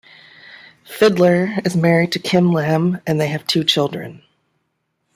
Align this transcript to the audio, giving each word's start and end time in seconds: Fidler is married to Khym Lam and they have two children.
Fidler 0.83 1.63
is 1.63 1.75
married 1.77 2.13
to 2.13 2.19
Khym 2.19 2.51
Lam 2.51 2.99
and 3.05 3.21
they 3.21 3.27
have 3.27 3.45
two 3.45 3.63
children. 3.63 4.23